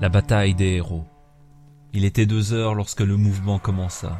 La 0.00 0.08
bataille 0.08 0.54
des 0.54 0.76
héros. 0.76 1.04
Il 1.92 2.06
était 2.06 2.24
deux 2.24 2.54
heures 2.54 2.74
lorsque 2.74 3.02
le 3.02 3.18
mouvement 3.18 3.58
commença. 3.58 4.18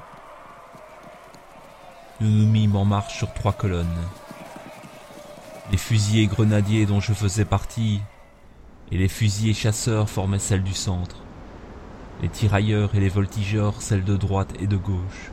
Nous 2.21 2.29
nous 2.29 2.46
mîmes 2.46 2.76
en 2.76 2.84
marche 2.84 3.16
sur 3.16 3.32
trois 3.32 3.54
colonnes. 3.54 3.87
Les 5.71 5.79
fusiliers 5.79 6.27
grenadiers 6.27 6.85
dont 6.85 7.01
je 7.01 7.14
faisais 7.14 7.46
partie 7.46 8.02
et 8.93 8.98
les 8.98 9.08
fusiliers 9.08 9.54
chasseurs 9.54 10.11
formaient 10.11 10.38
celle 10.38 10.62
du 10.62 10.74
centre. 10.74 11.22
Les 12.20 12.28
tirailleurs 12.28 12.94
et 12.94 13.00
les 13.00 13.08
voltigeurs 13.08 13.80
celles 13.80 14.04
de 14.04 14.18
droite 14.18 14.52
et 14.60 14.66
de 14.66 14.76
gauche. 14.76 15.30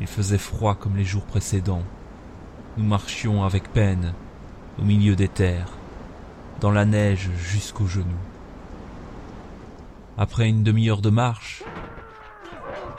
Il 0.00 0.08
faisait 0.08 0.36
froid 0.36 0.74
comme 0.74 0.96
les 0.96 1.04
jours 1.04 1.26
précédents. 1.26 1.84
Nous 2.76 2.84
marchions 2.84 3.44
avec 3.44 3.72
peine 3.72 4.14
au 4.80 4.82
milieu 4.82 5.14
des 5.14 5.28
terres, 5.28 5.70
dans 6.60 6.72
la 6.72 6.86
neige 6.86 7.30
jusqu'aux 7.36 7.86
genoux. 7.86 8.31
Après 10.22 10.48
une 10.48 10.62
demi-heure 10.62 11.00
de 11.00 11.10
marche, 11.10 11.64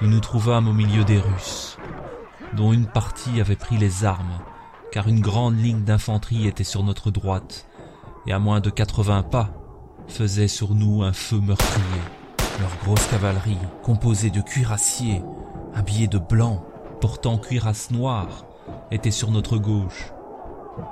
nous 0.02 0.10
nous 0.10 0.20
trouvâmes 0.20 0.68
au 0.68 0.74
milieu 0.74 1.06
des 1.06 1.20
Russes, 1.20 1.78
dont 2.52 2.74
une 2.74 2.86
partie 2.86 3.40
avait 3.40 3.56
pris 3.56 3.78
les 3.78 4.04
armes, 4.04 4.42
car 4.92 5.08
une 5.08 5.22
grande 5.22 5.58
ligne 5.58 5.86
d'infanterie 5.86 6.48
était 6.48 6.66
sur 6.66 6.84
notre 6.84 7.12
droite, 7.12 7.66
et 8.28 8.34
à 8.34 8.40
moins 8.40 8.60
de 8.60 8.70
80 8.70 9.24
pas, 9.24 9.52
faisait 10.10 10.50
sur 10.50 10.76
nous 10.76 11.02
un 11.02 11.14
feu 11.14 11.40
meurtrier. 11.40 12.02
Leur 12.60 12.72
grosse 12.84 13.08
cavalerie, 13.08 13.58
composée 13.84 14.30
de 14.30 14.42
cuirassiers, 14.42 15.22
habillés 15.74 16.10
de 16.10 16.20
blanc, 16.20 16.66
portant 17.00 17.38
cuirasse 17.38 17.90
noire, 17.90 18.44
était 18.92 19.12
sur 19.12 19.32
notre 19.32 19.58
gauche, 19.58 20.12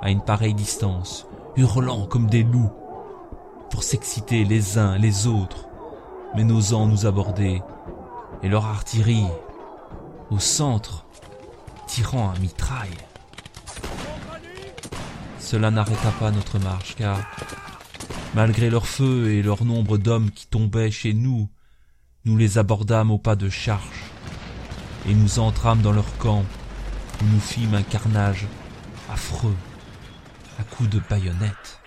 à 0.00 0.10
une 0.10 0.22
pareille 0.22 0.54
distance, 0.54 1.26
hurlant 1.56 2.06
comme 2.06 2.30
des 2.30 2.42
loups, 2.42 2.72
pour 3.68 3.82
s'exciter 3.82 4.46
les 4.46 4.78
uns 4.78 4.96
les 4.96 5.26
autres, 5.26 5.68
mais 6.34 6.44
n'osant 6.44 6.86
nous 6.86 7.06
aborder, 7.06 7.62
et 8.42 8.48
leur 8.48 8.66
artillerie, 8.66 9.26
au 10.30 10.38
centre, 10.38 11.04
tirant 11.86 12.30
à 12.30 12.38
mitraille. 12.38 12.96
Cela 15.38 15.70
n'arrêta 15.70 16.10
pas 16.18 16.30
notre 16.30 16.58
marche, 16.58 16.94
car, 16.96 17.18
malgré 18.34 18.70
leur 18.70 18.86
feu 18.86 19.32
et 19.32 19.42
leur 19.42 19.64
nombre 19.64 19.98
d'hommes 19.98 20.30
qui 20.30 20.46
tombaient 20.46 20.90
chez 20.90 21.12
nous, 21.12 21.48
nous 22.24 22.36
les 22.36 22.56
abordâmes 22.56 23.10
au 23.10 23.18
pas 23.18 23.36
de 23.36 23.48
charge, 23.48 24.04
et 25.06 25.14
nous 25.14 25.38
entrâmes 25.38 25.82
dans 25.82 25.92
leur 25.92 26.16
camp, 26.16 26.44
où 27.20 27.24
nous 27.26 27.40
fîmes 27.40 27.74
un 27.74 27.82
carnage 27.82 28.46
affreux, 29.12 29.56
à 30.58 30.62
coups 30.62 30.88
de 30.88 31.00
baïonnettes. 31.10 31.81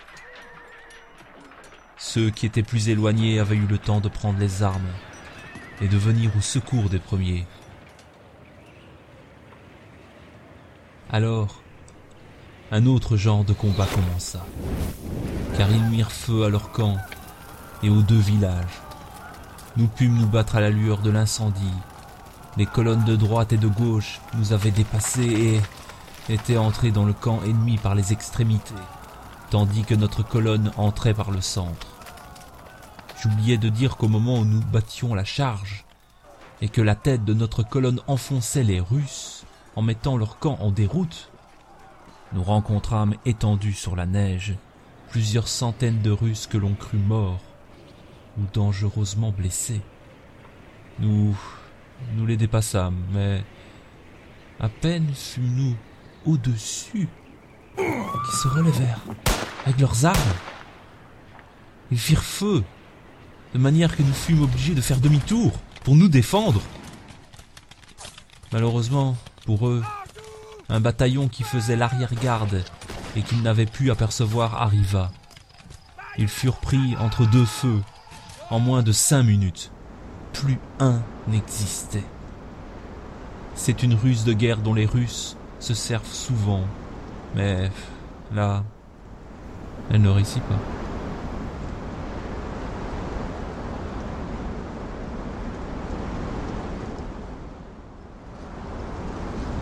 Ceux 2.08 2.30
qui 2.30 2.46
étaient 2.46 2.62
plus 2.62 2.88
éloignés 2.88 3.40
avaient 3.40 3.56
eu 3.56 3.66
le 3.66 3.78
temps 3.78 3.98
de 3.98 4.08
prendre 4.08 4.38
les 4.38 4.62
armes 4.62 4.92
et 5.82 5.88
de 5.88 5.98
venir 5.98 6.30
au 6.38 6.40
secours 6.40 6.88
des 6.88 7.00
premiers. 7.00 7.44
Alors, 11.10 11.60
un 12.70 12.86
autre 12.86 13.16
genre 13.16 13.42
de 13.42 13.52
combat 13.52 13.86
commença, 13.86 14.46
car 15.58 15.68
ils 15.68 15.82
mirent 15.82 16.12
feu 16.12 16.44
à 16.44 16.48
leur 16.48 16.70
camp 16.70 16.96
et 17.82 17.90
aux 17.90 18.02
deux 18.02 18.20
villages. 18.20 18.80
Nous 19.76 19.88
pûmes 19.88 20.16
nous 20.16 20.28
battre 20.28 20.54
à 20.54 20.60
la 20.60 20.70
lueur 20.70 20.98
de 20.98 21.10
l'incendie. 21.10 21.74
Les 22.56 22.66
colonnes 22.66 23.04
de 23.04 23.16
droite 23.16 23.52
et 23.52 23.58
de 23.58 23.68
gauche 23.68 24.20
nous 24.38 24.52
avaient 24.52 24.70
dépassés 24.70 25.60
et 26.28 26.32
étaient 26.32 26.56
entrées 26.56 26.92
dans 26.92 27.04
le 27.04 27.14
camp 27.14 27.42
ennemi 27.42 27.78
par 27.78 27.96
les 27.96 28.12
extrémités, 28.12 28.74
tandis 29.50 29.82
que 29.82 29.96
notre 29.96 30.22
colonne 30.22 30.70
entrait 30.76 31.12
par 31.12 31.32
le 31.32 31.40
centre. 31.40 31.95
J'oubliais 33.28 33.58
de 33.58 33.68
dire 33.68 33.96
qu'au 33.96 34.06
moment 34.06 34.38
où 34.38 34.44
nous 34.44 34.60
battions 34.60 35.12
la 35.12 35.24
charge, 35.24 35.84
et 36.60 36.68
que 36.68 36.80
la 36.80 36.94
tête 36.94 37.24
de 37.24 37.34
notre 37.34 37.64
colonne 37.64 38.00
enfonçait 38.06 38.62
les 38.62 38.78
Russes 38.78 39.44
en 39.74 39.82
mettant 39.82 40.16
leur 40.16 40.38
camp 40.38 40.56
en 40.60 40.70
déroute, 40.70 41.32
nous 42.32 42.44
rencontrâmes 42.44 43.16
étendus 43.24 43.72
sur 43.72 43.96
la 43.96 44.06
neige 44.06 44.54
plusieurs 45.10 45.48
centaines 45.48 46.02
de 46.02 46.10
Russes 46.12 46.46
que 46.46 46.56
l'on 46.56 46.74
crut 46.74 47.04
morts 47.04 47.40
ou 48.38 48.42
dangereusement 48.52 49.32
blessés. 49.32 49.80
Nous, 51.00 51.36
nous 52.14 52.26
les 52.26 52.36
dépassâmes, 52.36 53.02
mais 53.10 53.42
à 54.60 54.68
peine 54.68 55.12
fûmes-nous 55.12 55.74
au-dessus 56.26 57.08
qu'ils 57.76 58.38
se 58.40 58.46
relevèrent 58.46 59.04
avec 59.64 59.80
leurs 59.80 60.06
armes. 60.06 60.34
Ils 61.90 61.98
firent 61.98 62.22
feu 62.22 62.62
de 63.56 63.62
manière 63.62 63.96
que 63.96 64.02
nous 64.02 64.12
fûmes 64.12 64.42
obligés 64.42 64.74
de 64.74 64.82
faire 64.82 65.00
demi-tour 65.00 65.50
pour 65.82 65.96
nous 65.96 66.08
défendre. 66.08 66.60
Malheureusement, 68.52 69.16
pour 69.46 69.66
eux, 69.66 69.82
un 70.68 70.78
bataillon 70.78 71.28
qui 71.28 71.42
faisait 71.42 71.74
l'arrière-garde 71.74 72.62
et 73.16 73.22
qu'ils 73.22 73.40
n'avaient 73.40 73.64
pu 73.64 73.90
apercevoir 73.90 74.60
arriva. 74.60 75.10
Ils 76.18 76.28
furent 76.28 76.58
pris 76.58 76.96
entre 76.98 77.24
deux 77.24 77.46
feux 77.46 77.80
en 78.50 78.60
moins 78.60 78.82
de 78.82 78.92
cinq 78.92 79.22
minutes. 79.22 79.70
Plus 80.34 80.58
un 80.78 81.00
n'existait. 81.26 82.04
C'est 83.54 83.82
une 83.82 83.94
ruse 83.94 84.24
de 84.24 84.34
guerre 84.34 84.58
dont 84.58 84.74
les 84.74 84.84
Russes 84.84 85.38
se 85.60 85.72
servent 85.72 86.04
souvent, 86.12 86.64
mais 87.34 87.70
là, 88.34 88.64
elle 89.90 90.02
ne 90.02 90.10
réussit 90.10 90.42
pas. 90.42 90.75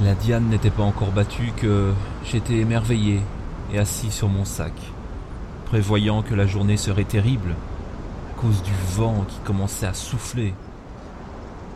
La 0.05 0.15
diane 0.15 0.51
n'était 0.51 0.71
pas 0.71 0.83
encore 0.83 1.13
battue 1.13 1.55
que 1.57 1.95
j'étais 2.27 2.59
émerveillé 2.59 3.23
et 3.73 3.79
assis 3.79 4.11
sur 4.11 4.29
mon 4.29 4.45
sac, 4.45 4.75
prévoyant 5.65 6.21
que 6.21 6.35
la 6.35 6.47
journée 6.47 6.77
serait 6.77 7.05
terrible 7.05 7.55
à 8.31 8.39
cause 8.39 8.63
du 8.63 8.75
vent 8.95 9.25
qui 9.27 9.39
commençait 9.47 9.87
à 9.87 9.95
souffler. 9.95 10.53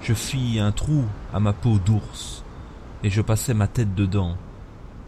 Je 0.03 0.12
fis 0.12 0.59
un 0.61 0.72
trou 0.72 1.06
à 1.33 1.41
ma 1.41 1.55
peau 1.55 1.78
d'ours 1.78 2.44
et 3.03 3.09
je 3.09 3.22
passai 3.22 3.55
ma 3.55 3.67
tête 3.67 3.94
dedans, 3.94 4.37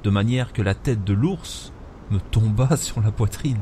de 0.03 0.09
manière 0.09 0.55
que 0.55 0.63
la 0.63 0.75
tête 0.75 1.05
de 1.05 1.13
l'ours 1.13 1.75
me 2.11 2.21
tomba 2.21 2.75
sur 2.79 3.03
la 3.03 3.11
poitrine. 3.11 3.61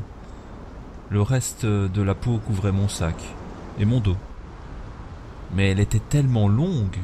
Le 1.11 1.21
reste 1.21 1.67
de 1.67 2.03
la 2.03 2.15
peau 2.15 2.39
couvrait 2.47 2.71
mon 2.71 2.87
sac 2.87 3.17
et 3.81 3.85
mon 3.85 3.99
dos. 3.99 4.19
Mais 5.53 5.71
elle 5.73 5.81
était 5.81 5.99
tellement 5.99 6.47
longue 6.47 7.01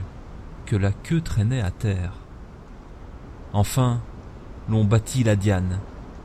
que 0.66 0.76
la 0.76 0.92
queue 0.92 1.20
traînait 1.20 1.60
à 1.60 1.72
terre. 1.72 2.12
Enfin, 3.56 4.00
l'on 4.68 4.82
battit 4.82 5.22
la 5.22 5.36
Diane, 5.36 5.78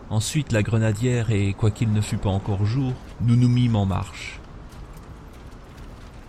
ensuite 0.09 0.51
la 0.51 0.63
grenadière 0.63 1.29
et, 1.29 1.53
quoiqu'il 1.53 1.94
ne 1.94 2.01
fût 2.01 2.17
pas 2.17 2.29
encore 2.29 2.66
jour, 2.66 2.91
nous 3.22 3.35
nous 3.35 3.47
mîmes 3.47 3.75
en 3.75 3.85
marche. 3.85 4.40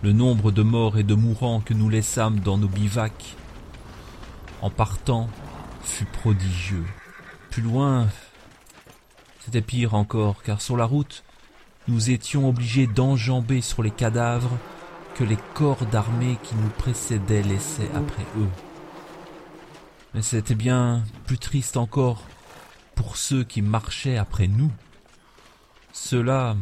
Le 0.03 0.13
nombre 0.13 0.51
de 0.51 0.61
morts 0.61 0.99
et 0.99 1.03
de 1.03 1.15
mourants 1.15 1.59
que 1.59 1.73
nous 1.73 1.89
laissâmes 1.89 2.39
dans 2.41 2.59
nos 2.59 2.67
bivacs 2.67 3.35
en 4.61 4.69
partant 4.69 5.27
fut 5.81 6.05
prodigieux. 6.05 6.85
Plus 7.49 7.63
loin, 7.63 8.07
c'était 9.39 9.61
pire 9.61 9.95
encore, 9.95 10.43
car 10.43 10.61
sur 10.61 10.77
la 10.77 10.85
route, 10.85 11.23
nous 11.87 12.11
étions 12.11 12.47
obligés 12.47 12.85
d'enjamber 12.85 13.61
sur 13.61 13.81
les 13.81 13.89
cadavres 13.89 14.55
que 15.15 15.23
les 15.23 15.37
corps 15.55 15.87
d'armée 15.87 16.37
qui 16.43 16.53
nous 16.53 16.69
précédaient 16.69 17.41
laissaient 17.41 17.89
après 17.95 18.25
eux. 18.37 18.70
Mais 20.13 20.21
c'était 20.21 20.55
bien 20.55 21.03
plus 21.25 21.37
triste 21.37 21.77
encore 21.77 22.23
pour 22.95 23.17
ceux 23.17 23.43
qui 23.43 23.61
marchaient 23.61 24.17
après 24.17 24.47
nous. 24.47 24.71
Ceux-là 25.93 26.55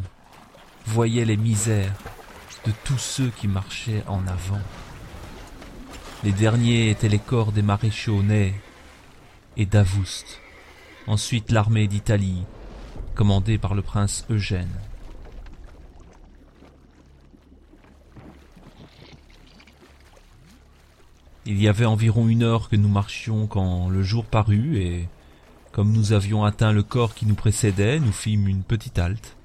voyaient 0.85 1.25
les 1.25 1.37
misères 1.37 1.93
de 2.65 2.71
tous 2.83 2.97
ceux 2.97 3.29
qui 3.29 3.47
marchaient 3.47 4.03
en 4.07 4.25
avant. 4.27 4.61
Les 6.23 6.31
derniers 6.31 6.89
étaient 6.89 7.09
les 7.09 7.19
corps 7.19 7.51
des 7.51 7.61
maréchaux 7.61 8.21
Ney 8.21 8.53
et 9.57 9.65
d'Avoust, 9.65 10.39
ensuite 11.07 11.51
l'armée 11.51 11.87
d'Italie, 11.87 12.43
commandée 13.15 13.57
par 13.57 13.73
le 13.73 13.81
prince 13.81 14.25
Eugène. 14.29 14.73
Il 21.45 21.61
y 21.61 21.67
avait 21.67 21.85
environ 21.85 22.27
une 22.27 22.43
heure 22.43 22.69
que 22.69 22.75
nous 22.75 22.89
marchions 22.89 23.47
quand 23.47 23.89
le 23.89 24.03
jour 24.03 24.25
parut 24.25 24.77
et, 24.77 25.07
comme 25.71 25.91
nous 25.91 26.13
avions 26.13 26.43
atteint 26.43 26.71
le 26.71 26.83
corps 26.83 27.15
qui 27.15 27.25
nous 27.25 27.35
précédait, 27.35 27.99
nous 27.99 28.11
fîmes 28.11 28.47
une 28.47 28.63
petite 28.63 28.99
halte. 28.99 29.37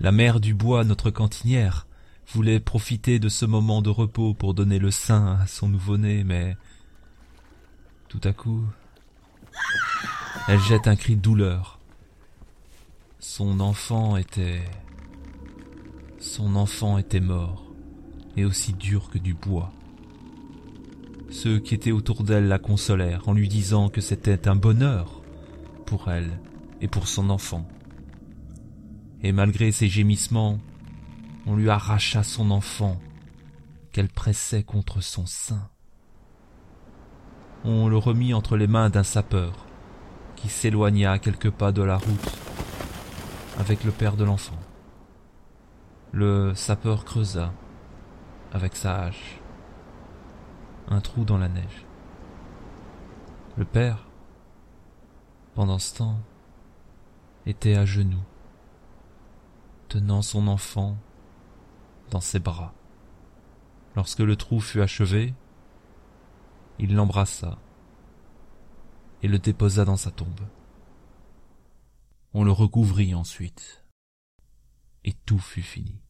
La 0.00 0.12
mère 0.12 0.40
du 0.40 0.54
bois, 0.54 0.84
notre 0.84 1.10
cantinière, 1.10 1.86
voulait 2.32 2.60
profiter 2.60 3.18
de 3.18 3.28
ce 3.28 3.46
moment 3.46 3.82
de 3.82 3.90
repos 3.90 4.34
pour 4.34 4.54
donner 4.54 4.78
le 4.78 4.90
sein 4.90 5.38
à 5.40 5.46
son 5.46 5.68
nouveau-né, 5.68 6.24
mais 6.24 6.56
tout 8.08 8.20
à 8.24 8.32
coup, 8.32 8.64
elle 10.46 10.60
jette 10.60 10.86
un 10.86 10.96
cri 10.96 11.16
de 11.16 11.20
douleur. 11.20 11.78
Son 13.18 13.60
enfant 13.60 14.16
était 14.16 14.62
Son 16.20 16.54
enfant 16.56 16.98
était 16.98 17.20
mort, 17.20 17.64
et 18.36 18.44
aussi 18.44 18.72
dur 18.72 19.10
que 19.10 19.18
du 19.18 19.34
bois. 19.34 19.72
Ceux 21.30 21.58
qui 21.58 21.74
étaient 21.74 21.92
autour 21.92 22.24
d'elle 22.24 22.48
la 22.48 22.58
consolèrent 22.58 23.28
en 23.28 23.34
lui 23.34 23.48
disant 23.48 23.90
que 23.90 24.00
c'était 24.00 24.48
un 24.48 24.56
bonheur 24.56 25.22
pour 25.84 26.10
elle 26.10 26.40
et 26.80 26.88
pour 26.88 27.06
son 27.06 27.28
enfant. 27.28 27.68
Et 29.22 29.32
malgré 29.32 29.70
ses 29.70 29.88
gémissements, 29.88 30.58
on 31.46 31.56
lui 31.56 31.68
arracha 31.68 32.22
son 32.22 32.50
enfant 32.50 32.98
qu'elle 33.92 34.08
pressait 34.08 34.62
contre 34.62 35.02
son 35.02 35.26
sein. 35.26 35.68
On 37.64 37.88
le 37.88 37.98
remit 37.98 38.32
entre 38.32 38.56
les 38.56 38.66
mains 38.66 38.88
d'un 38.88 39.02
sapeur 39.02 39.66
qui 40.36 40.48
s'éloigna 40.48 41.12
à 41.12 41.18
quelques 41.18 41.50
pas 41.50 41.72
de 41.72 41.82
la 41.82 41.98
route 41.98 42.38
avec 43.58 43.84
le 43.84 43.90
père 43.90 44.16
de 44.16 44.24
l'enfant. 44.24 44.58
Le 46.12 46.54
sapeur 46.54 47.04
creusa 47.04 47.52
avec 48.52 48.76
sa 48.76 49.02
hache 49.02 49.40
un 50.90 51.00
trou 51.00 51.24
dans 51.24 51.38
la 51.38 51.48
neige. 51.48 51.86
Le 53.56 53.64
père, 53.64 54.08
pendant 55.54 55.78
ce 55.78 55.96
temps, 55.96 56.20
était 57.46 57.74
à 57.74 57.84
genoux, 57.84 58.24
tenant 59.88 60.22
son 60.22 60.48
enfant 60.48 60.96
dans 62.10 62.20
ses 62.20 62.38
bras. 62.38 62.74
Lorsque 63.96 64.20
le 64.20 64.36
trou 64.36 64.60
fut 64.60 64.80
achevé, 64.80 65.34
il 66.78 66.94
l'embrassa 66.94 67.58
et 69.22 69.28
le 69.28 69.38
déposa 69.38 69.84
dans 69.84 69.96
sa 69.96 70.10
tombe. 70.10 70.40
On 72.32 72.44
le 72.44 72.52
recouvrit 72.52 73.14
ensuite, 73.14 73.84
et 75.04 75.12
tout 75.12 75.38
fut 75.38 75.62
fini. 75.62 76.00